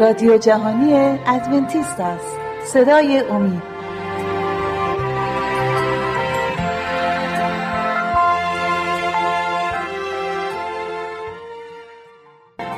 [0.00, 0.94] رادیو جهانی
[1.26, 2.38] ادونتیست است.
[2.64, 3.62] صدای امید.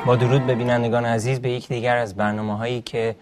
[0.05, 3.15] با درود به بینندگان عزیز به یک دیگر از برنامه هایی که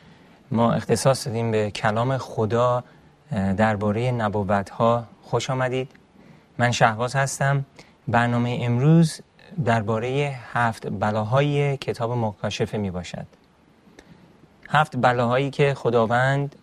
[0.51, 2.83] ما اختصاص دادیم به کلام خدا
[3.57, 5.91] درباره نبوت ها خوش آمدید.
[6.57, 7.65] من شهباز هستم.
[8.07, 9.21] برنامه امروز
[9.65, 13.25] درباره هفت بلاهای کتاب مکاشفه می باشد.
[14.69, 16.55] هفت بلاهایی که خداوند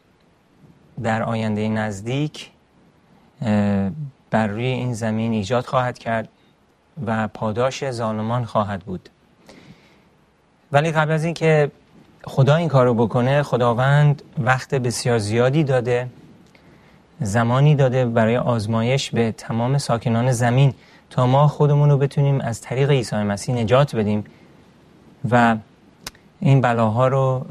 [1.02, 2.50] در آینده نزدیک
[4.30, 6.28] بر روی این زمین ایجاد خواهد کرد
[7.06, 9.08] و پاداش ظالمان خواهد بود.
[10.72, 11.70] ولی قبل از اینکه
[12.24, 16.08] خدا این کارو بکنه خداوند وقت بسیار زیادی داده
[17.20, 20.74] زمانی داده برای آزمایش به تمام ساکنان زمین
[21.10, 24.24] تا ما خودمون رو بتونیم از طریق عیسی مسیح نجات بدیم
[25.30, 25.56] و
[26.40, 27.46] این بلاها رو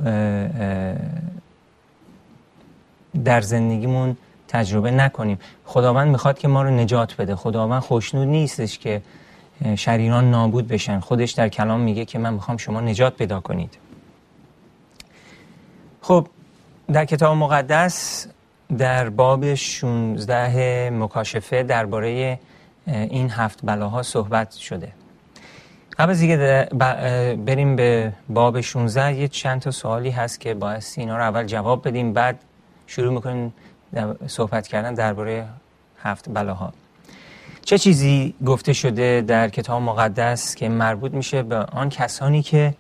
[3.23, 5.39] در زندگیمون تجربه نکنیم.
[5.65, 7.35] خداوند می‌خواد که ما رو نجات بده.
[7.35, 9.01] خداوند خوشنود نیستش که
[9.75, 10.99] شریران نابود بشن.
[10.99, 13.77] خودش در کلام میگه که من می‌خوام شما نجات پیدا کنید.
[16.01, 16.27] خب
[16.93, 18.27] در کتاب مقدس
[18.77, 22.39] در باب 16 مکاشفه درباره
[22.87, 24.91] این هفت بلاها صحبت شده.
[25.99, 26.21] قبل از
[27.45, 31.87] بریم به باب 16 یه چند تا سوالی هست که باعث اینا رو اول جواب
[31.87, 32.39] بدیم بعد
[32.87, 33.53] شروع می‌کنیم
[34.27, 35.47] صحبت کردن درباره
[36.03, 36.73] هفت بلاها.
[37.65, 42.73] چه چیزی گفته شده در کتاب مقدس که مربوط میشه به آن کسانی که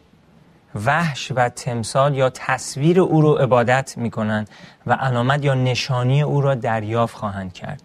[0.85, 4.45] وحش و تمثال یا تصویر او رو عبادت می‌کنن
[4.85, 7.81] و علامت یا نشانی او را دریافت خواهند کرد؟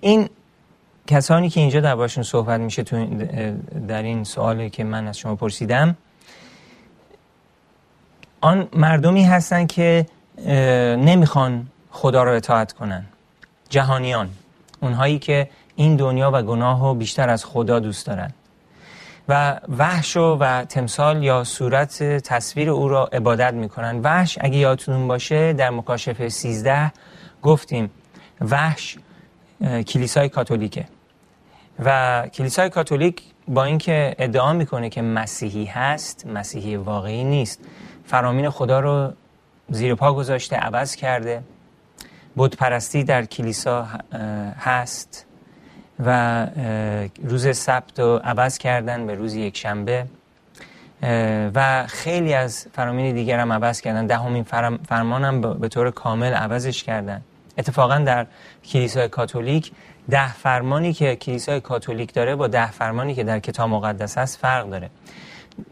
[0.00, 0.28] این
[1.06, 3.06] کسانی که اینجا دربارشون صحبت میشه تو
[3.88, 5.96] در این سوالی که من از شما پرسیدم
[8.40, 10.06] آن مردمی هستن که
[10.96, 13.06] نمی‌خوان خدا را اطاعت کنن.
[13.68, 14.28] جهانیان
[14.80, 18.32] اونهایی که این دنیا و گناه رو بیشتر از خدا دوست دارن.
[19.28, 24.00] و وحش و تمثال یا صورت تصویر او را عبادت می‌کنن.
[24.02, 26.92] وحش اگه یادتون باشه در مکاشفه 13
[27.42, 27.90] گفتیم
[28.40, 28.98] وحش
[29.86, 30.84] کلیسای کاتولیکه.
[31.84, 37.60] و کلیسای کاتولیک با اینکه ادعا می‌کنه که مسیحی هست مسیحی واقعی نیست
[38.04, 39.12] فرامین خدا رو
[39.68, 41.42] زیر پا گذاشته عوض کرده
[42.36, 43.86] بود پرستی در کلیسا
[44.60, 45.26] هست
[46.04, 46.46] و
[47.24, 50.06] روز سبت رو عوض کردن به روز یک شنبه
[51.54, 54.06] و خیلی از فرامین دیگر هم عوض کردن.
[54.06, 54.42] دهمین
[54.88, 57.22] فرمان هم به طور کامل عوضش کردن.
[57.58, 58.26] اتفاقا در
[58.64, 59.72] کلیسای کاتولیک
[60.10, 64.70] ده فرمانی که کلیسای کاتولیک داره با ده فرمانی که در کتاب مقدس هست فرق
[64.70, 64.90] داره.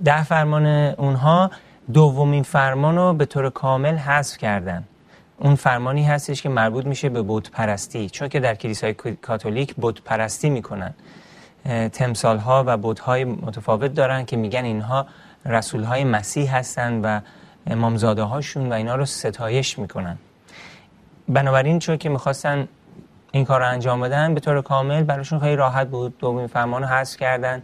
[0.04, 1.50] ده فرمان اونها
[1.92, 4.84] دومین فرمان رو به طور کامل حذف کردن.
[5.38, 10.00] اون فرمانی هستش که مربوط میشه به بت پرستی چون که در کلیسای کاتولیک بت
[10.00, 10.94] پرستی می‌کنن.
[11.92, 15.06] تمثال ها و بت های متفاوت دارن که میگن اینها
[15.46, 17.20] رسول های مسیح هستن و
[17.66, 20.18] امامزاده هاشون و اینا رو ستایش می‌کنن.
[21.28, 22.68] بنابراین چون که می‌خواستن
[23.34, 26.18] این کار رو انجام بدن به طور کامل براشون خیلی راحت بود.
[26.18, 27.62] دومین فرمان رو حذف کردن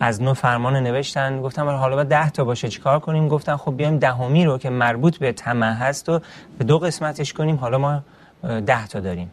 [0.00, 1.42] از نو فرمان نوشتن.
[1.42, 5.18] گفتم حالا باید ده تا باشه چیکار کنیم؟ گفتن خب بیایم دهمی رو که مربوط
[5.18, 6.20] به طمع هست و
[6.58, 7.56] به دو قسمتش کنیم.
[7.56, 8.02] حالا ما
[8.42, 9.30] ده تا داریم.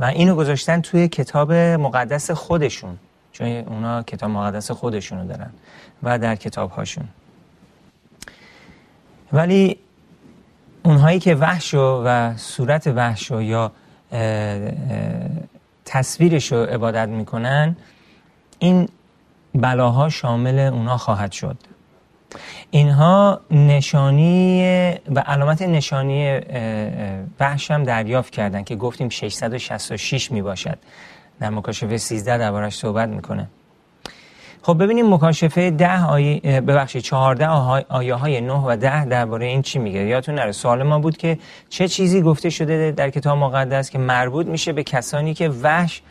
[0.00, 2.98] و اینو گذاشتن توی کتاب مقدس خودشون
[3.32, 5.50] چون اونا کتاب مقدس خودشونو دارن
[6.02, 7.04] و در کتاب هاشون
[9.32, 9.78] ولی
[10.82, 13.72] اونهایی که وحش و صورت وحش یا
[15.84, 17.76] تصویرش رو عبادت می‌کنن
[18.58, 18.88] این
[19.54, 21.56] بلاها شامل اونا خواهد شد.
[22.70, 24.62] اینها نشانی
[25.14, 26.40] و علامت نشانی
[27.40, 30.78] وحش هم دریافت کردن که گفتیم 666 می باشد
[31.40, 33.48] در مکاشفه 13 دربارش صحبت می‌کنه.
[34.64, 37.48] خب ببینیم مکاشفه ده آیه ببخشید 14
[37.88, 41.38] آیه های 9 و 10 درباره این چی میگه؟ یادتون نره سوال ما بود که
[41.68, 46.02] چه چیزی گفته شده در کتاب مقدس که مربوط میشه به کسانی که وحش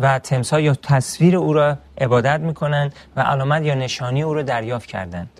[0.00, 4.86] و تمثال یا تصویر او را عبادت می‌کنند و علامت یا نشانی او را دریافت
[4.86, 5.30] کردند.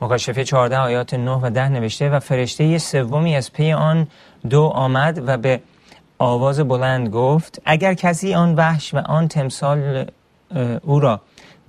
[0.00, 4.06] مکاشفه 14 آیات 9 و 10 نوشته و فرشته سومی از پی آن
[4.50, 5.60] دو آمد و به
[6.18, 10.06] آواز بلند گفت اگر کسی آن وحش و آن تمثال
[10.82, 11.20] او را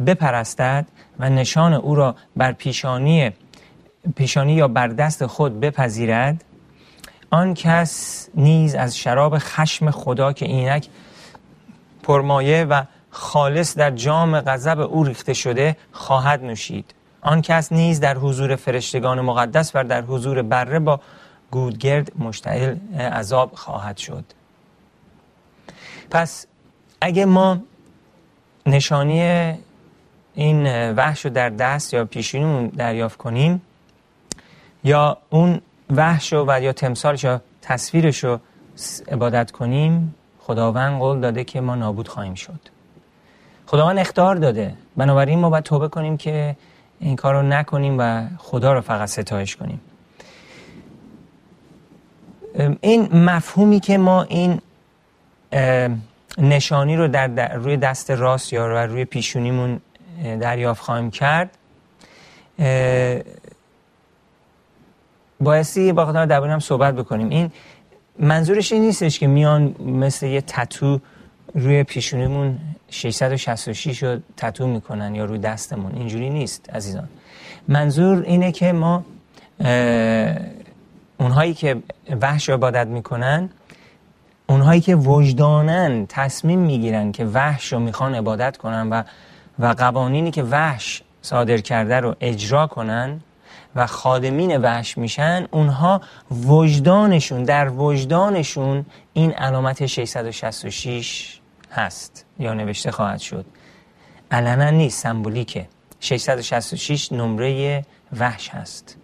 [0.05, 0.85] بپرستد
[1.19, 3.31] و نشان او را بر پیشانی
[4.15, 6.43] پیشانی یا بر دست خود بپذیرد.
[7.29, 10.87] آن کس نیز از شراب خشم خدا که اینک
[12.03, 16.93] پرمایه و خالص در جام غضب او ریخته شده خواهد نوشید.
[17.21, 20.99] آن کس نیز در حضور فرشتگان مقدس و در حضور بره با
[21.51, 24.25] گودگرد مشتعل عذاب خواهد شد.
[26.11, 26.45] پس
[27.01, 27.59] اگه ما
[28.67, 29.53] نشانی
[30.35, 33.61] این وحش رو در دست یا پیشونیمون دریافت کنیم
[34.83, 38.39] یا اون وحش رو و یا تمثالش یا تصویرش رو
[39.11, 42.59] عبادت کنیم خداوند قول داده که ما نابود خواهیم شد.
[43.67, 44.73] خداوند اختار داده.
[44.97, 46.55] بنابراین ما باید توبه کنیم که
[46.99, 49.81] این کار رو نکنیم و خدا رو فقط ستایش کنیم.
[52.81, 54.61] این مفهومی که ما این
[56.37, 59.79] نشانی رو در, روی دست راست یا روی پیشونیمون
[60.23, 61.57] دریافت خواهیم کرد.
[65.39, 67.29] بایستی با خدا درباره هم صحبت بکنیم.
[67.29, 67.51] این
[68.19, 70.99] منظورش این نیستش که میان مثل یه تتو
[71.55, 75.95] روی پیشونیمون 666 رو تتو می‌کنن یا روی دستمون.
[75.95, 77.07] اینجوری نیست عزیزان.
[77.67, 79.05] منظور اینه که ما
[81.17, 81.75] اونهایی که
[82.21, 83.49] وحش عبادت می‌کنن
[84.47, 89.03] اونهایی که وجدانن تصمیم می‌گیرن که وحش رو می‌خوان عبادت کنن و
[89.59, 93.21] و قوانینی که وحش صادر کرده رو اجرا کنن
[93.75, 96.01] و خادمین وحش میشن اونها
[96.31, 101.39] وجدانشون در وجدانشون این علامت 666
[101.71, 103.45] هست یا نوشته خواهد شد.
[104.31, 105.67] علنا نیست سمبولیکه.
[105.99, 107.85] 666 نمره
[108.19, 108.97] وحش هست.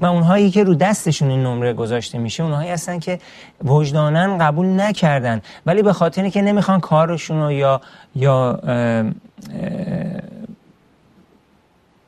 [0.00, 3.18] و اونهایی که رو دستشون این نمره گذاشته میشه اونهایی هستن که
[3.64, 5.42] وجدانن قبول نکردن.
[5.66, 7.80] ولی به خاطر که نمی‌خوان کارشون رو یا
[8.14, 8.60] یا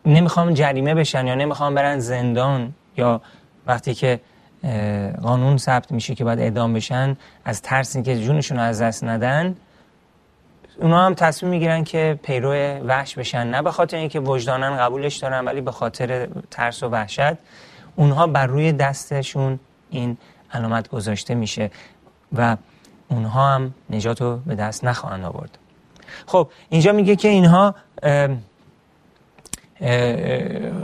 [0.07, 3.21] نمی‌خوان جریمه بشن یا نمی‌خوان برن زندان یا
[3.67, 4.21] وقتی که
[5.23, 9.57] قانون ثبت میشه که باید اعدام بشن از ترس که جونشون رو از دست ندن
[10.81, 12.53] اونا هم تصمیم می‌گیرن که پیرو
[12.87, 13.47] وحش بشن.
[13.47, 17.35] نه به خاطر اینکه وجدانن قبولش دارن ولی به خاطر ترس و وحشت
[17.97, 19.61] اونها بر روی دستشون
[19.91, 20.19] این
[20.53, 21.71] علامت گذاشته میشه
[22.33, 22.57] و
[23.09, 25.59] اونها هم نجات رو به دست نخواهند آورد.
[26.27, 27.75] خب اینجا میگه که اینها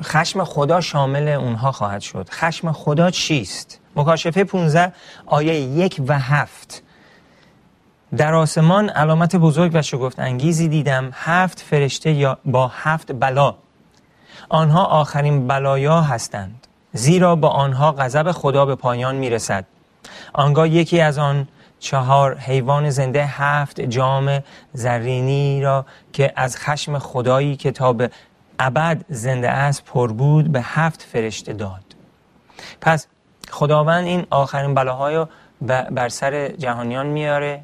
[0.02, 2.28] خشم خدا شامل اونها خواهد شد.
[2.30, 4.92] خشم خدا چیست؟ مکاشفه 15
[5.26, 6.82] آیه یک و هفت.
[8.16, 13.54] در آسمان علامت بزرگ و شگفت انگیزی دیدم هفت فرشته یا با هفت بلا.
[14.48, 19.64] آنها آخرین بلایا هستند زیرا با آنها غضب خدا به پایان می‌رسد.
[20.32, 21.48] آنگاه یکی از آن
[21.78, 24.42] چهار حیوان زنده هفت جام
[24.72, 28.10] زرینی را که از خشم خدایی که تا به
[28.58, 31.84] ابد زنده است پر بود به هفت فرشته داد.
[32.80, 33.06] پس
[33.50, 35.28] خداوند این آخرین بلاهای رو
[35.90, 37.62] بر سر جهانیان میاره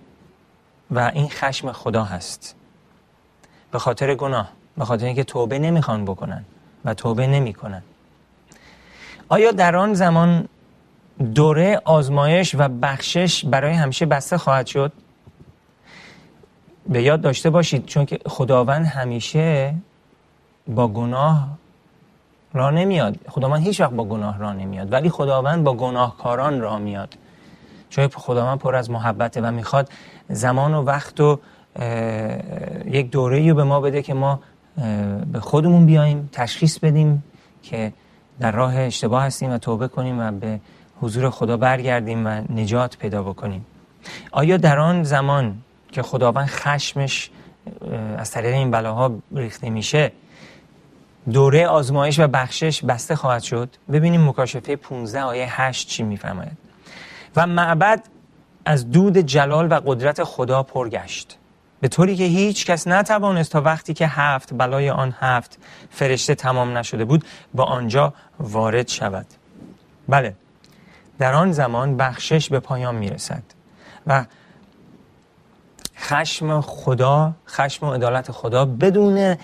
[0.92, 2.56] و این خشم خدا هست.
[3.70, 4.48] به خاطر گناه
[4.78, 6.44] به خاطر اینکه توبه نمی‌خوان بکنن
[6.84, 7.82] و توبه نمی‌کنن.
[9.28, 10.48] آیا در آن زمان
[11.34, 14.92] دوره آزمایش و بخشش برای همیشه بسته خواهد شد؟
[16.88, 19.74] به یاد داشته باشید چون که خداوند همیشه
[20.68, 21.48] با گناه
[22.52, 23.16] را نمیاد.
[23.28, 27.14] خداوند هیچ وقت با گناه را نمیاد ولی خداوند با گناهکاران را میاد.
[27.92, 29.88] چون خداوند پر از محبته و می‌خواد
[30.28, 31.38] زمان و وقت و
[32.86, 34.40] یک دوره رو به ما بده که ما
[35.32, 37.24] به خودمون بیایم تشخیص بدیم
[37.62, 37.93] که
[38.40, 40.60] در راه اشتباه هستیم و توبه کنیم و به
[41.00, 43.67] حضور خدا برگردیم و نجات پیدا بکنیم.
[44.31, 45.58] آیا در آن زمان
[45.93, 47.31] که خداوند خشمش
[48.17, 50.12] از طریق این بلاها ریخته میشه
[51.32, 56.71] دوره آزمایش و بخشش بسته خواهد شد؟ ببینیم مکاشفه 15 آیه 8 چی میفرماید.
[57.36, 58.03] و معبد
[58.65, 61.39] از دود جلال و قدرت خدا پرگشت.
[61.81, 65.58] به طوری که هیچ کس نتوانست تا وقتی که هفت بلای آن هفت
[65.91, 67.24] فرشته تمام نشده بود
[67.55, 69.27] با آنجا وارد شود.
[70.08, 70.36] بله
[71.19, 73.43] در آن زمان بخشش به پایان می‌رسد
[74.06, 74.24] و
[75.98, 79.36] خشم خدا خشم و عدالت خدا بدون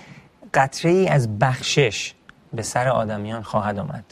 [0.53, 2.13] قطره ای از بخشش
[2.53, 4.03] به سر آدمیان خواهد آمد.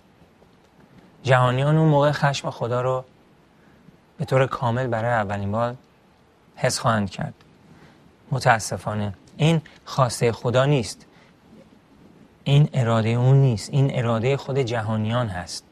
[1.24, 3.06] جهانیان اون موقع خشم خدا رو
[4.18, 5.76] به طور کامل برای اولین بار
[6.56, 7.34] حس خواهند کرد.
[8.32, 9.14] متاسفانه.
[9.38, 11.06] این خواسته خدا نیست.
[12.44, 13.70] این اراده اون نیست.
[13.70, 15.64] این اراده خود جهانیان هست.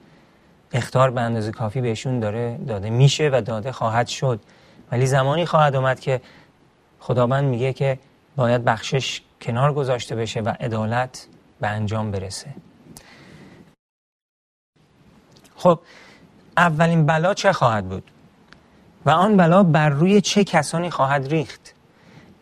[0.72, 4.40] اختار به اندازه کافی بهشون داره داده میشه و داده خواهد شد.
[4.92, 6.22] ولی زمانی خواهد آمد که
[7.00, 8.00] خداوند میگه که
[8.36, 11.28] باید بخشش کنار گذاشته بشه و عدالت
[11.62, 12.50] به انجام برسه.
[15.56, 15.80] خب
[16.58, 18.12] اولین بلا چه خواهد بود؟
[19.06, 21.74] و آن بلا بر روی چه کسانی خواهد ریخت؟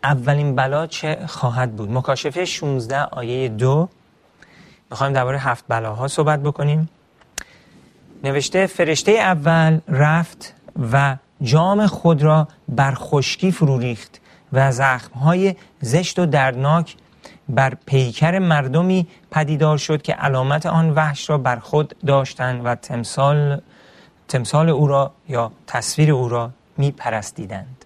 [0.04, 3.90] اولین بلا چه خواهد بود؟ مکاشفه 16 آیه دو.
[4.92, 6.90] می‌خوایم درباره هفت بلاها صحبت بکنیم.
[8.24, 10.54] نوشته فرشته اول رفت
[10.92, 14.22] و جام خود را بر خشکی فرو ریخت
[14.54, 16.96] و زخمهای زشت و دردناک
[17.50, 23.62] بر پیکر مردمی پدیدار شد که علامت آن وحش را بر خود داشتند و تمثال,
[24.28, 27.86] تمثال او را یا تصویر او را می پرستیدند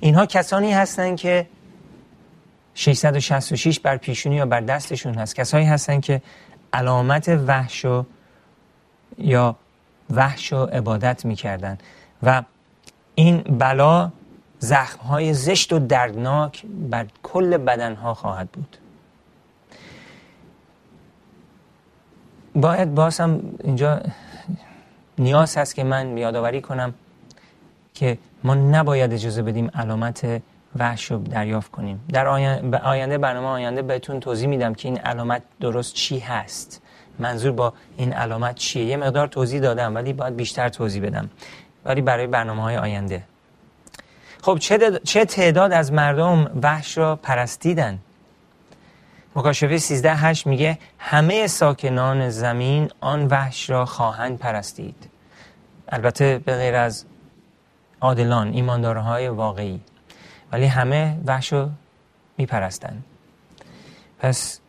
[0.00, 1.46] اینها کسانی هستند که
[2.74, 5.34] 666 بر پیشونی یا بر دستشون هست.
[5.34, 6.22] کسایی هستند که
[6.72, 7.86] علامت وحش
[9.18, 9.56] یا
[10.10, 11.78] وحش و عبادت می‌کردن
[12.22, 12.42] و
[13.14, 14.10] این بلا
[14.58, 18.76] زخمهای زشت و دردناک بر کل بدنها خواهد بود.
[22.54, 24.02] باید باز هم اینجا
[25.18, 26.94] نیاز هست که من یادآوری کنم
[27.94, 30.42] که ما نباید اجازه بدیم علامت
[30.76, 32.04] وحش رو دریافت کنیم.
[32.12, 32.26] در
[32.84, 36.82] آینده برنامه آینده بهتون توضیح میدم که این علامت درست چی هست.
[37.18, 41.30] منظور با این علامت چیه؟ یه مقدار توضیح دادم ولی باید بیشتر توضیح بدم.
[41.84, 43.22] ولی برای برنامه های آینده.
[44.42, 44.58] خب
[45.04, 47.98] چه تعداد از مردم وحش را پرستیدن
[49.36, 55.08] مکاشفه 13 هشت میگه همه ساکنان زمین آن وحش را خواهند پرستید.
[55.88, 57.04] البته به غیر از
[58.00, 59.80] عادلان ایماندارهای واقعی.
[60.52, 61.68] ولی همه وحش رو
[62.38, 63.02] میپرستن.
[64.18, 64.60] پس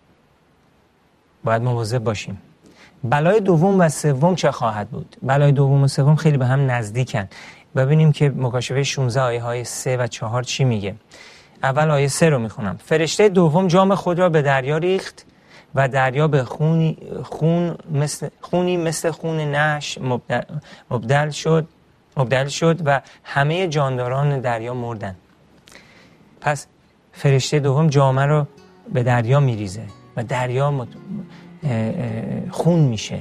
[1.44, 2.42] باید مواظب باشیم.
[3.04, 7.28] بلای دوم و سوم چه خواهد بود؟ بلای دوم و سوم خیلی به هم نزدیکن.
[7.76, 10.96] ببینیم که مکاشفه 16 آیه های 3 و 4 چی میگه.
[11.64, 12.80] اول آیه 3 رو می‌خونم.
[12.86, 15.26] فرشته دوم جام خود را به دریا ریخت
[15.76, 19.98] و دریا به خونی, خون مثل خونی مثل خون نش
[20.92, 21.68] مبدل, شد
[22.18, 25.16] مبدل شد و همه جانداران دریا مردند
[26.42, 26.68] پس
[27.12, 28.48] فرشته دوم جامه رو
[28.94, 29.84] به دریا میریزه
[30.18, 30.88] و دریا
[32.52, 33.20] خون میشه.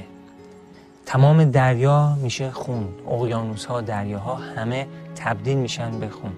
[1.05, 2.89] تمام دریا میشه خون.
[3.11, 6.31] اقیانوس ها دریاها همه تبدیل میشن به خون.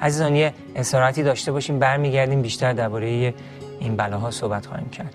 [0.00, 3.34] عزیزان یه اسارتی داشته باشیم برمیگردیم بیشتر درباره
[3.80, 5.14] این بلاها صحبت خواهیم کرد.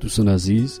[0.00, 0.80] دوستان عزیز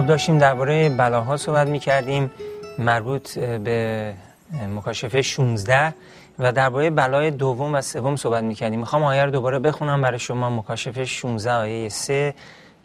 [0.00, 2.30] هفت داشتیم درباره بلاها صحبت می کردیم
[2.78, 4.14] مربوط به
[4.74, 5.94] مکاشفه 16
[6.38, 10.18] و درباره بلای دوم و سوم صحبت می کردیم می‌خوام آیه رو دوباره بخونم برای
[10.18, 10.50] شما.
[10.50, 12.34] مکاشفه 16 آیه 3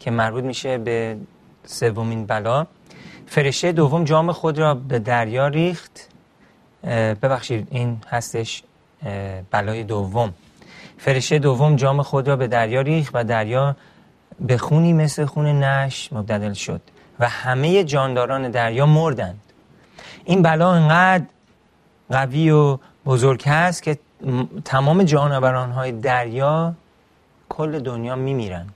[0.00, 1.16] که مربوط میشه به
[1.64, 2.66] سومین بلا.
[3.26, 6.08] فرشته دوم جام خود را به دریا ریخت.
[7.22, 8.62] ببخشید این هستش
[9.50, 10.34] بلای دوم.
[10.98, 13.76] فرشته دوم جام خود را به دریا ریخت و دریا
[14.40, 16.80] به خونی مثل خون نش مبتدل شد.
[17.20, 19.40] و همه جانداران دریا مردند.
[20.24, 21.24] این بلا انقدر
[22.10, 23.98] قوی و بزرگ هست که
[24.64, 26.74] تمام جانوران های دریا
[27.48, 28.66] کل دنیا میمیرن.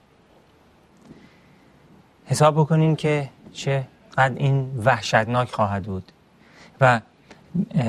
[2.25, 6.11] حساب بکنین که چه قد این وحشتناک خواهد بود
[6.81, 7.01] و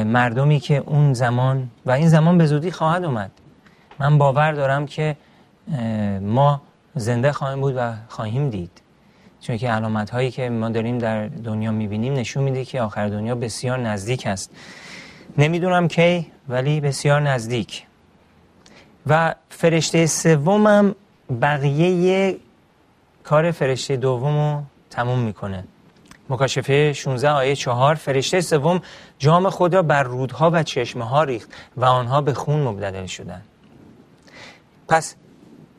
[0.05, 3.31] مردمی که اون زمان و این زمان به زودی خواهد اومد.
[3.99, 5.17] من باور دارم که
[6.21, 6.63] ما
[6.95, 8.82] زنده خواهیم بود و خواهیم دید.
[9.43, 13.35] چون که علامت هایی که ما داریم در دنیا می‌بینیم نشون میده که آخر دنیا
[13.35, 14.51] بسیار نزدیک است.
[15.39, 17.87] نمی‌دونم کی ولی بسیار نزدیک.
[19.07, 20.95] و فرشته سومم
[21.43, 22.37] بقیه
[23.25, 25.65] کار فرشته دوم رو تموم می‌کنه.
[26.29, 28.83] مکاشفه 16 آیه 4 فرشته سوم
[29.19, 33.43] جام خود را بر رودها و چشمه ها ریخت و آنها به خون مبدل شدند.
[34.89, 35.15] پس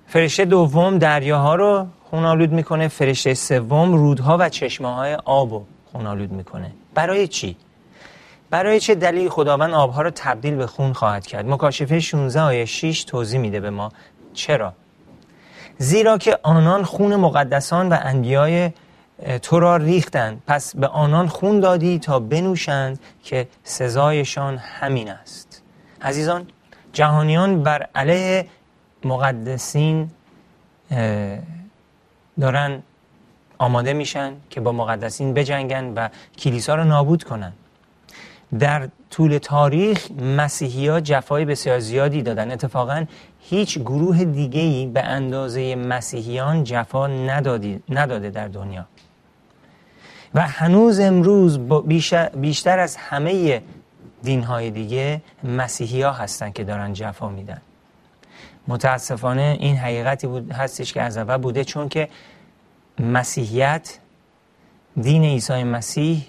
[0.08, 6.72] فرشته دوم دریاها رو خونالود می‌کنه فرشته سوم رودها و چشمه آب رو خونالود می‌کنه.
[6.94, 7.58] برای چی؟
[8.50, 13.04] برای چه دلیل خداوند آبها رو تبدیل به خون خواهد کرد؟ مکاشفه 16 آیه 6
[13.04, 13.92] توضیح میده به ما
[14.34, 14.74] چرا.
[15.78, 18.72] زیرا که آنان خون مقدسان و انبیای
[19.42, 20.42] تو را ریختند.
[20.48, 25.62] پس به آنان خون دادی تا بنوشند که سزایشان همین است.
[26.02, 26.48] عزیزان
[26.94, 28.48] جهانیان بر علیه
[29.04, 30.10] مقدسین
[32.40, 32.84] دارن
[33.58, 37.54] آماده میشن که با مقدسین بجنگن و کلیسا رو نابود کنن.
[38.60, 42.52] در طول تاریخ مسیحی ها جفای بسیار زیادی دادن.
[42.52, 43.06] اتفاقا
[43.40, 48.86] هیچ گروه دیگهی به اندازه مسیحیان جفا نداده در دنیا.
[50.34, 51.60] و هنوز امروز
[52.36, 53.62] بیشتر از همه
[54.24, 57.62] دین های دیگه مسیحی ها هستن که دارن جفا میدن.
[58.68, 62.10] متاسفانه این حقیقتی بود هستش که از اول بوده چون که
[63.00, 64.00] مسیحیت
[65.02, 66.28] دین عیسی مسیح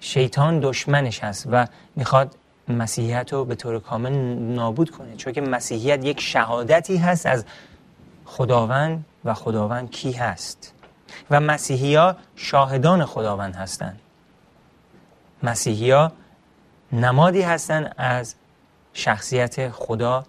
[0.00, 2.36] شیطان دشمنش هست و می‌خواد
[2.68, 5.16] مسیحیت رو به طور کامل نابود کنه.
[5.16, 7.44] چون که مسیحیت یک شهادتی هست از
[8.24, 10.74] خداوند و خداوند کی هست.
[11.30, 14.00] و مسیحی ها شاهدان خداوند هستند.
[15.42, 16.12] مسیحی ها
[16.92, 18.34] نمادی هستند از
[18.92, 20.24] شخصیت خدا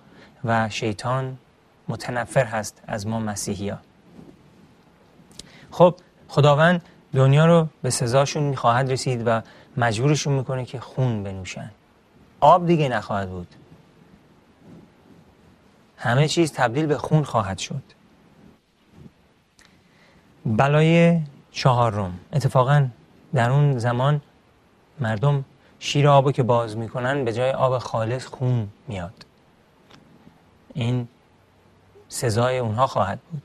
[0.45, 1.37] و شیطان
[1.87, 3.77] متنفر هست از ما مسیحی ها
[5.71, 5.95] خب
[6.27, 6.81] خداوند
[7.13, 9.41] دنیا رو به سزاشون خواهد رسید و
[9.77, 11.71] مجبورشون می‌کنه که خون بنوشن.
[12.39, 13.47] آب دیگه نخواهد بود.
[15.97, 17.83] همه چیز تبدیل به خون خواهد شد.
[20.45, 21.19] بلای
[21.51, 22.87] چهارم اتفاقا
[23.33, 24.21] در اون زمان
[24.99, 25.45] مردم
[25.79, 29.25] شیر آبو که باز می‌کنن به جای آب خالص خون میاد.
[30.73, 31.07] این
[32.09, 33.43] سزای اونها خواهد بود.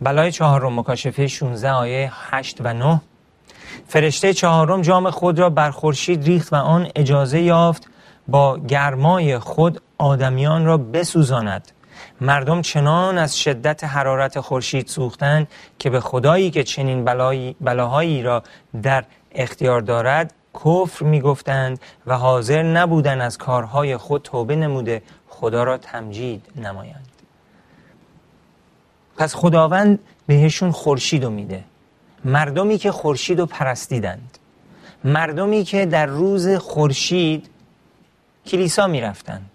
[0.00, 3.00] بلای چهارم مکاشفه 16 آیه 8 و 9
[3.88, 7.88] فرشته چهارم جام خود را بر خورشید ریخت و آن اجازه یافت
[8.28, 11.72] با گرمای خود آدمیان را بسوزاند.
[12.20, 17.04] مردم چنان از شدت حرارت خورشید سوختند که به خدایی که چنین
[17.60, 18.42] بلاهایی را
[18.82, 25.02] در اختیار دارد کفر می‌گفتند و حاضر نبودند از کارهای خود توبه نموده
[25.40, 27.08] خدا را تمجید نمایند.
[29.16, 31.64] پس خداوند بهشون خورشید رو میده.
[32.24, 34.38] مردمی که خورشید رو پرستیدند.
[35.04, 37.48] مردمی که در روز خورشید
[38.46, 39.50] کلیسا می‌رفتند.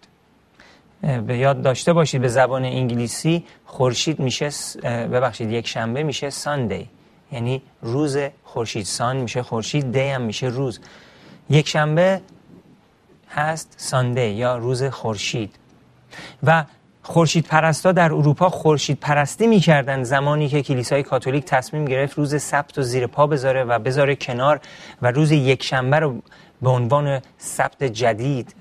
[1.27, 4.49] به یاد داشته باشید به زبان انگلیسی خورشید میشه
[4.83, 6.89] ببخشید یک شنبه میشه ساندی
[7.31, 8.85] یعنی روز خورشید.
[8.85, 10.79] سان میشه خورشید دی هم میشه روز.
[11.49, 12.21] یک شنبه
[13.29, 15.55] هست ساندی یا روز خورشید.
[16.43, 16.65] و
[17.04, 22.78] خورشید پرستا در اروپا خورشید پرستی می‌کردن زمانی که کلیسای کاتولیک تصمیم گرفت روز سبت
[22.78, 24.60] و زیر پا بذاره و بذاره کنار
[25.02, 26.21] و روز یک شنبه رو
[26.62, 28.56] به عنوان سبت جدید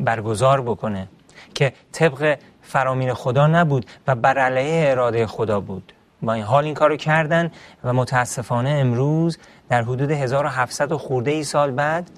[0.00, 1.08] برگزار بکنه
[1.54, 5.92] که طبق فرامین خدا نبود و بر علیه اراده خدا بود.
[6.22, 7.50] با این حال این کارو کردن
[7.84, 9.38] و متاسفانه امروز
[9.68, 12.10] در حدود 1700 و خورده ای سال بعد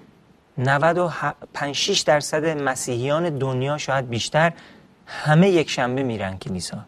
[0.58, 4.52] 95 درصد مسیحیان دنیا شاید بیشتر
[5.06, 6.78] همه یک شنبه میرن کلیسا.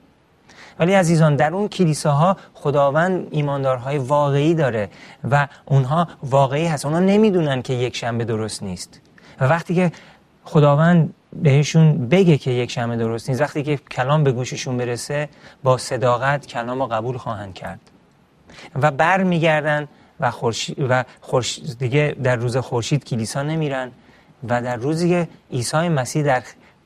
[0.79, 4.89] ولی عزیزان در اون کلیساها خداوند ایماندارهای واقعی داره
[5.31, 6.87] و اونها واقعی هست.
[6.87, 9.01] اونها نمی‌دونن که یک شنبه درست نیست.
[9.41, 9.93] و وقتی که
[10.45, 15.29] خداوند بهشون بگه که یک شنبه درست نیست وقتی که کلام به گوششون برسه
[15.63, 17.81] با صداقت کلام رو قبول خواهند کرد.
[18.75, 19.89] و بر میگردن
[20.21, 20.33] و,
[20.89, 21.05] و
[21.79, 23.91] دیگه در روز خورشید کلیسا نمیرن.
[24.49, 26.43] و در روزی که عیسی مسیح در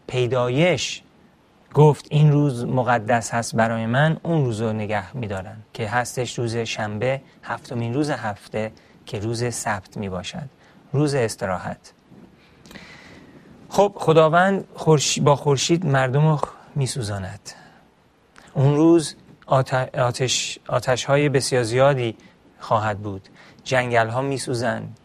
[0.06, 1.02] پیدایش
[1.74, 6.56] گفت این روز مقدس هست برای من اون روز رو نگه میدارن که هستش روز
[6.56, 8.72] شنبه هفتمین روز هفته
[9.06, 10.48] که روز سبت می باشد
[10.92, 11.92] روز استراحت.
[13.68, 14.64] خب خداوند
[15.22, 16.38] با خورشید مردم رو
[16.74, 17.50] میسوزاند.
[18.54, 22.16] اون روز آتش, آتش های بسیار زیادی
[22.58, 23.28] خواهد بود.
[23.64, 24.98] جنگل ها میسوزند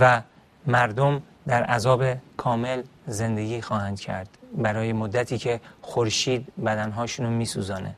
[0.00, 0.22] و
[0.66, 2.04] مردم در عذاب
[2.36, 4.37] کامل زندگی خواهند کرد.
[4.56, 7.94] برای مدتی که خورشید بدنهاشون رو میسوزانه.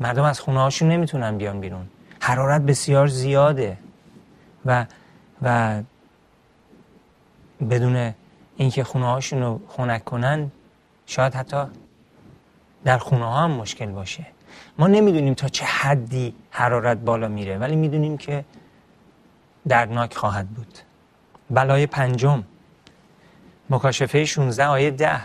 [0.00, 1.86] مردم از خونه هاشون نمی‌تونن بیان بیرون.
[2.20, 3.78] حرارت بسیار زیاده.
[4.66, 4.86] و
[5.42, 5.82] و
[7.70, 8.14] بدون
[8.56, 10.50] اینکه خونه هاشون رو خونک کنن
[11.06, 11.64] شاید حتی
[12.84, 14.26] در خونه ها هم مشکل باشه.
[14.78, 18.44] ما نمی‌دونیم تا چه حدی حرارت بالا میره ولی می‌دونیم که
[19.68, 20.78] دردناک خواهد بود.
[21.50, 22.44] بلای پنجم
[23.70, 25.20] مکاشفه 16 آیه 10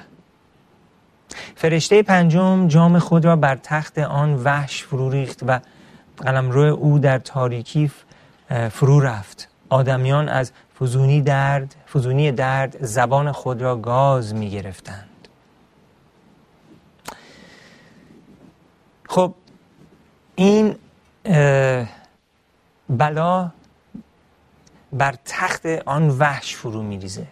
[1.55, 5.59] فرشته پنجم جام خود را بر تخت آن وحش فرو ریخت و
[6.17, 7.91] قلمرو او در تاریکی
[8.71, 9.49] فرو رفت.
[9.69, 15.27] آدمیان از فزونی درد فزونی درد زبان خود را گاز می گرفتند.
[19.09, 19.33] خب
[20.35, 20.75] این
[22.89, 23.51] بلا
[24.93, 27.27] بر تخت آن وحش فرو میریزه.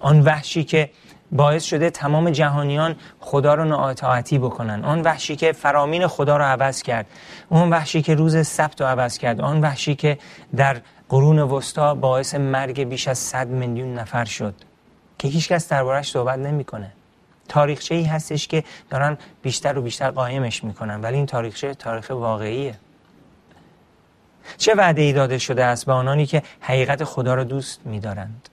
[0.00, 0.90] آن وحشی که
[1.32, 4.84] باعث شده تمام جهانیان خدا رو نااطاعتی بکنن.
[4.84, 7.06] آن وحشی که فرامین خدا رو عوض کرد
[7.48, 10.18] اون وحشی که روز سبت رو عوض کرد آن وحشی که
[10.56, 14.54] در قرون وسطا باعث مرگ بیش از 100 میلیون نفر شد.
[15.18, 16.92] که هیچکس دربارش صحبت نمی‌کنه.
[17.48, 21.00] تاریخچه ای هستش که دارن بیشتر و بیشتر قایمش می‌کنن.
[21.00, 22.74] ولی این تاریخچه تاریخ واقعیه.
[24.58, 28.48] چه وعده ای داده شده است به آنانی که حقیقت خدا را دوست میدارند؟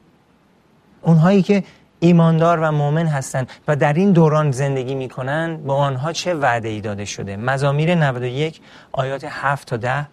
[1.02, 1.64] اونهایی که
[2.00, 6.82] ایماندار و مؤمن هستند و در این دوران زندگی می‌کنند به آنها چه وعده ای
[6.82, 10.08] داده شده؟ مزامیر 91 آیات 7 تا 10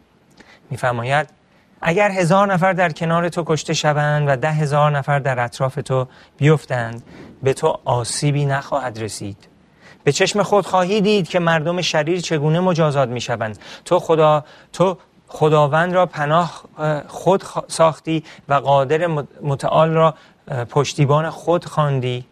[0.71, 1.29] میفرماید
[1.81, 6.07] اگر هزار نفر در کنار تو کشته شوند و ده هزار نفر در اطراف تو
[6.37, 7.03] بیفتند
[7.43, 9.49] به تو آسیبی نخواهد رسید.
[10.05, 14.99] به چشم خود خواهی دید که مردم شریر چگونه مجازات می شوند تو خدا تو
[15.29, 16.63] خداوند را پناه
[17.09, 19.07] خود ساختی و قادر
[19.43, 20.15] متعال را
[20.49, 22.25] پشتیبان خود خواندی.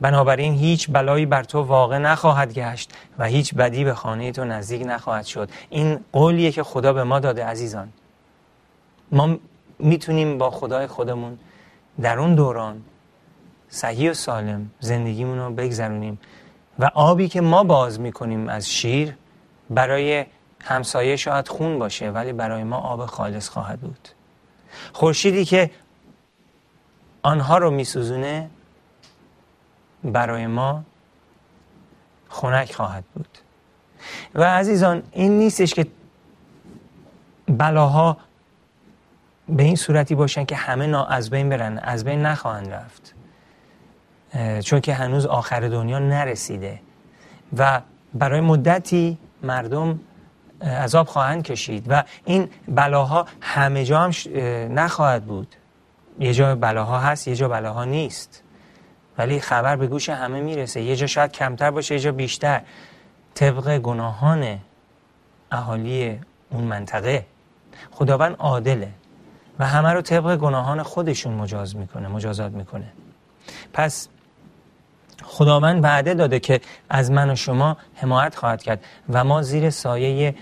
[0.00, 4.82] بنابراین هیچ بلایی بر تو واقع نخواهد گشت و هیچ بدی به خانه تو نزدیک
[4.86, 5.50] نخواهد شد.
[5.70, 7.88] این قولیه که خدا به ما داده عزیزان.
[9.12, 9.36] ما
[9.78, 11.38] می‌تونیم با خدای خودمون
[12.00, 12.82] در اون دوران
[13.68, 16.18] صحیح و سالم زندگیمون رو بگذرونیم
[16.78, 19.14] و آبی که ما باز می‌کنیم از شیر
[19.70, 20.24] برای
[20.60, 24.08] همسایه شاید خون باشه ولی برای ما آب خالص خواهد بود.
[24.92, 25.70] خورشیدی که
[27.22, 28.50] آنها رو میسوزونه
[30.04, 30.84] برای ما
[32.28, 33.38] خنک خواهد بود.
[34.34, 35.86] و عزیزان این نیستش که
[37.48, 38.16] بلاها
[39.48, 43.14] به این صورتی باشن که همه نا از بین برن از بین نخواهند رفت.
[44.64, 46.80] چون که هنوز آخر دنیا نرسیده
[47.56, 47.80] و
[48.14, 50.00] برای مدتی مردم
[50.62, 54.10] عذاب خواهند کشید و این بلاها همه جا هم
[54.74, 55.56] نخواهد بود.
[56.18, 58.42] یه جا بلاها هست یه جا بلاها نیست.
[59.18, 60.82] ولی خبر به گوش همه می‌رسه.
[60.82, 62.62] یه جا شاید کمتر باشه یه جا بیشتر.
[63.34, 64.58] طبق گناهان
[65.52, 67.26] اهالی اون منطقه
[67.90, 68.88] خداوند عادله
[69.58, 72.92] و همه رو طبق گناهان خودشون مجاز می‌کنه مجازات می‌کنه.
[73.72, 74.08] پس
[75.24, 80.34] خداوند وعده داده که از من و شما حمایت خواهد کرد و ما زیر سایه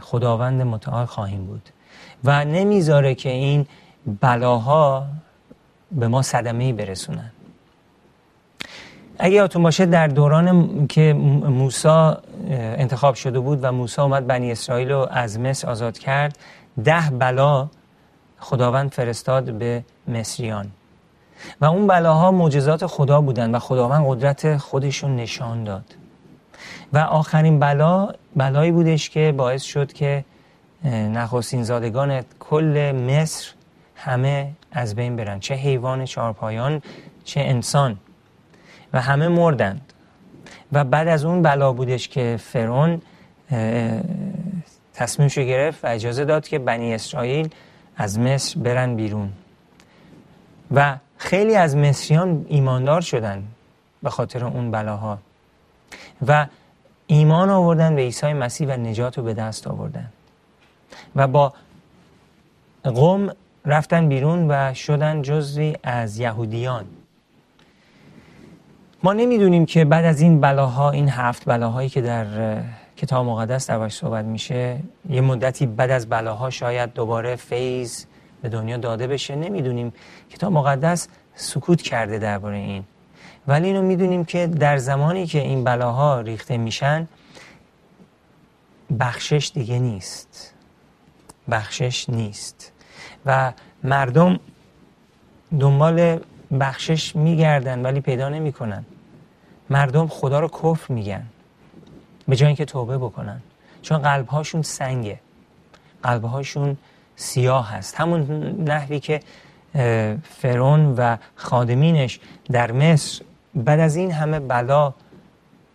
[0.00, 1.68] خداوند متعال خواهیم بود.
[2.24, 3.66] و نمی‌ذاره که این
[4.06, 5.06] بلاها
[5.92, 7.30] به ما صدمه برسونن.
[9.18, 12.12] اگه یادتون باشه در دوران که موسی
[12.48, 16.38] انتخاب شده بود و موسی اومد بنی اسرائیل رو از مصر آزاد کرد
[16.84, 17.68] ده بلا
[18.38, 20.66] خداوند فرستاد به مصریان.
[21.60, 25.84] و اون بلاها معجزات خدا بودن و خداوند قدرت خودشون نشان داد.
[26.92, 30.24] و آخرین بلا بلایی بودش که باعث شد که
[30.84, 33.52] نخستین زادگان کل مصر
[34.04, 35.40] همه از بین برن.
[35.40, 36.82] چه حیوان چهارپایان
[37.24, 37.98] چه انسان.
[38.92, 39.92] و همه مردند.
[40.72, 43.02] و بعد از اون بلا بودش که فرعون
[44.94, 47.48] تصمیمش گرفت و اجازه داد که بنی اسرائیل
[47.96, 49.32] از مصر برن بیرون.
[50.70, 53.44] و خیلی از مصریان ایماندار شدن
[54.02, 55.18] به خاطر اون بلاها.
[56.26, 56.46] و
[57.06, 60.08] ایمان آوردن به عیسی مسیح و نجات رو به دست آوردن.
[61.16, 61.52] و با
[62.84, 63.30] قوم
[63.66, 66.84] رفتن بیرون و شدن جزوی از یهودیان.
[69.02, 72.26] ما نمی‌دونیم که بعد از این بلاها این هفت بلاهایی که در
[72.96, 74.78] کتاب مقدس دربارش صحبت میشه
[75.10, 78.04] یه مدتی بعد از بلاها شاید دوباره فیض
[78.42, 79.36] به دنیا داده بشه.
[79.36, 79.92] نمی‌دونیم.
[80.30, 82.84] کتاب مقدس سکوت کرده درباره این.
[83.46, 87.08] ولی اینو می‌دونیم که در زمانی که این بلاها ریخته میشن
[89.00, 90.54] بخشش دیگه نیست.
[91.50, 92.72] بخشش نیست.
[93.26, 93.52] و
[93.84, 94.40] مردم
[95.60, 96.18] دنبال
[96.60, 98.84] بخشش میگردن ولی پیدا نمی‌کنن.
[99.70, 101.22] مردم خدا رو کفر میگن.
[102.28, 103.40] به جای اینکه توبه بکنن.
[103.82, 105.20] چون قلبهاشون سنگه.
[106.02, 106.76] قلبهاشون
[107.16, 108.00] سیاه هست.
[108.00, 108.20] همون
[108.68, 109.20] نحوی که
[110.22, 114.94] فرعون و خادمینش در مصر بعد از این همه بلا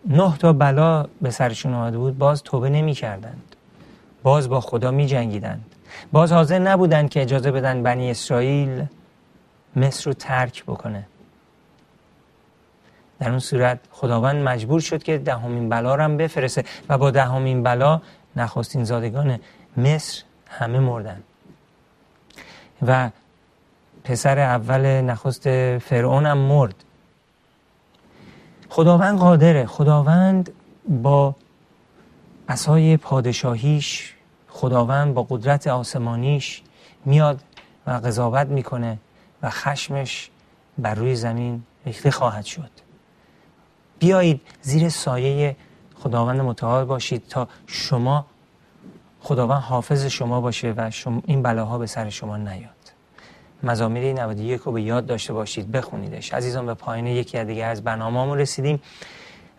[0.05, 3.55] نه تا بلا به سرشون آمده بود باز توبه نمی کردند
[4.23, 5.65] باز با خدا می جنگیدند
[6.11, 8.85] باز حاضر نبودند که اجازه بدن بنی اسرائیل
[9.75, 11.07] مصر رو ترک بکنه.
[13.19, 17.63] در اون صورت خداوند مجبور شد که دهمین بلا رو هم بفرسته و با دهمین
[17.63, 18.01] بلا
[18.35, 19.39] نخستین زادگان
[19.77, 21.23] مصر همه مردن.
[22.87, 23.09] و
[24.03, 26.75] پسر اول نخست فرعون هم مرد.
[28.69, 29.65] خداوند قادره.
[29.65, 30.51] خداوند
[30.89, 31.35] با
[32.49, 34.13] اسای پادشاهیش
[34.57, 36.61] خداوند با قدرت آسمانیش
[37.05, 37.39] میاد
[37.87, 38.97] و قضاوت می‌کنه
[39.41, 40.29] و خشمش
[40.77, 42.69] بر روی زمین ریخته خواهد شد.
[43.99, 45.55] بیایید زیر سایه
[45.95, 48.25] خداوند متعال باشید تا شما
[49.21, 52.71] خداوند حافظ شما باشه و شما این بلاها به سر شما نیاد.
[53.63, 56.33] مزامیر 91 رو به یاد داشته باشید بخونیدش.
[56.33, 58.81] عزیزان به پایین یکی دیگه از برنامه رسیدیم.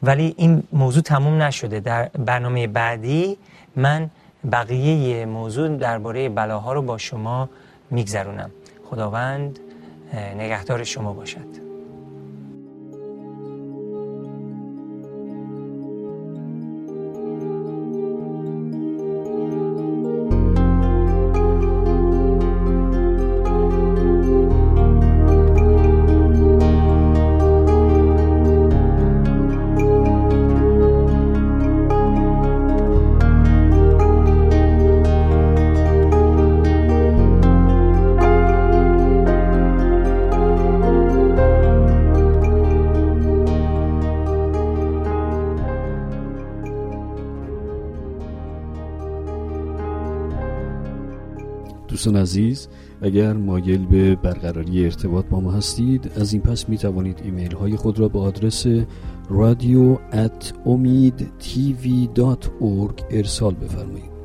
[0.02, 1.80] ولی این موضوع تموم نشده.
[1.80, 3.38] در برنامه بعدی
[3.76, 4.10] من
[4.52, 7.48] بقیه موضوع درباره بلاها رو با شما
[7.90, 8.50] میگذرونم.
[8.84, 9.58] خداوند
[10.36, 11.67] نگهدار شما باشد.
[52.18, 52.68] عزیز
[53.02, 57.76] اگر مایل به برقراری ارتباط با ما هستید از این پس می توانید ایمیل های
[57.76, 58.66] خود را به آدرس
[59.30, 59.98] رادیو
[63.10, 64.18] ارسال بفرمایید.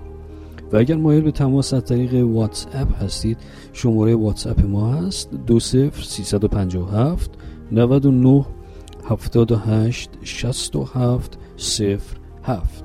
[0.71, 3.37] و اگر مایل به تماس از طریق واتس اپ هستید
[3.73, 7.31] شماره واتس اپ ما هست 20357
[7.71, 8.45] 99
[9.09, 11.37] 78 67
[12.41, 12.82] 07